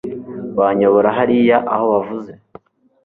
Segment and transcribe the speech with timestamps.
[0.59, 2.31] Wanyobora hariya aho wavuze